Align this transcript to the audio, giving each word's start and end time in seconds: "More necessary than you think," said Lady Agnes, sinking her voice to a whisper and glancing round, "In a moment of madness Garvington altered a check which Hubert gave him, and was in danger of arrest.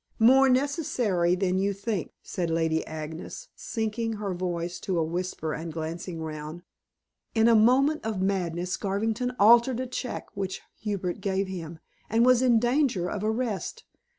"More 0.17 0.49
necessary 0.49 1.35
than 1.35 1.59
you 1.59 1.73
think," 1.73 2.09
said 2.23 2.49
Lady 2.49 2.83
Agnes, 2.87 3.49
sinking 3.55 4.13
her 4.13 4.33
voice 4.33 4.79
to 4.79 4.97
a 4.97 5.03
whisper 5.03 5.53
and 5.53 5.71
glancing 5.71 6.23
round, 6.23 6.63
"In 7.35 7.47
a 7.47 7.53
moment 7.53 8.03
of 8.03 8.19
madness 8.19 8.77
Garvington 8.77 9.33
altered 9.37 9.79
a 9.79 9.85
check 9.85 10.35
which 10.35 10.61
Hubert 10.79 11.21
gave 11.21 11.47
him, 11.47 11.77
and 12.09 12.25
was 12.25 12.41
in 12.41 12.57
danger 12.57 13.11
of 13.11 13.23
arrest. 13.23 13.83